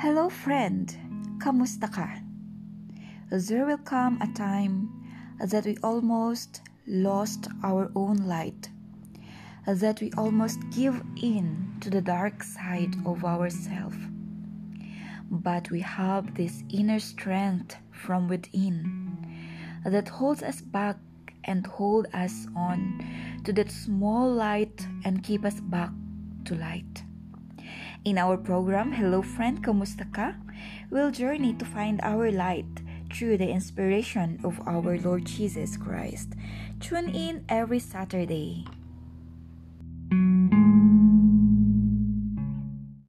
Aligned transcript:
Hello 0.00 0.30
friend, 0.30 0.88
kamusta 1.44 1.84
ka? 1.92 2.08
There 3.28 3.66
will 3.66 3.84
come 3.84 4.16
a 4.22 4.32
time 4.32 4.88
that 5.36 5.66
we 5.66 5.76
almost 5.82 6.62
lost 6.86 7.48
our 7.62 7.92
own 7.94 8.16
light, 8.24 8.70
that 9.66 10.00
we 10.00 10.10
almost 10.16 10.58
give 10.70 11.04
in 11.20 11.76
to 11.82 11.90
the 11.90 12.00
dark 12.00 12.42
side 12.42 12.96
of 13.04 13.26
ourselves. 13.26 14.00
But 15.30 15.70
we 15.70 15.80
have 15.80 16.34
this 16.34 16.64
inner 16.72 16.98
strength 16.98 17.76
from 17.92 18.26
within 18.26 18.88
that 19.84 20.08
holds 20.08 20.42
us 20.42 20.62
back 20.62 20.96
and 21.44 21.66
hold 21.66 22.06
us 22.14 22.48
on 22.56 23.04
to 23.44 23.52
that 23.52 23.70
small 23.70 24.32
light 24.32 24.80
and 25.04 25.22
keep 25.22 25.44
us 25.44 25.60
back 25.60 25.92
to 26.46 26.54
light. 26.54 27.04
In 28.02 28.16
our 28.16 28.38
program, 28.38 28.92
Hello 28.92 29.20
Friend, 29.20 29.62
Kamusta 29.62 30.10
Ka? 30.10 30.32
We'll 30.88 31.10
journey 31.10 31.52
to 31.52 31.66
find 31.66 32.00
our 32.00 32.32
light 32.32 32.80
through 33.12 33.36
the 33.36 33.50
inspiration 33.50 34.40
of 34.42 34.58
our 34.66 34.96
Lord 34.96 35.26
Jesus 35.26 35.76
Christ. 35.76 36.32
Tune 36.80 37.10
in 37.10 37.44
every 37.50 37.78
Saturday. 37.78 38.64